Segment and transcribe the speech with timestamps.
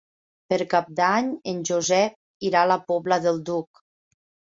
[0.53, 3.89] Per Cap d'Any en Josep irà a la Pobla del Duc.